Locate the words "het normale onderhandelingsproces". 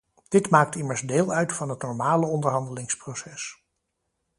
1.69-3.63